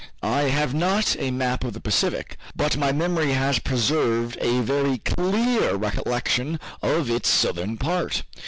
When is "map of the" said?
1.29-1.79